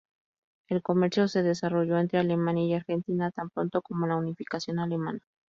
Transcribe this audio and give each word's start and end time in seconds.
El 0.67 0.81
comercio 0.81 1.27
se 1.27 1.43
desarrolló 1.43 1.99
entre 1.99 2.17
Alemania 2.17 2.65
y 2.65 2.73
Argentina 2.73 3.29
tan 3.29 3.51
pronto 3.51 3.83
como 3.83 4.07
la 4.07 4.15
Unificación 4.15 4.79
Alemana. 4.79 5.19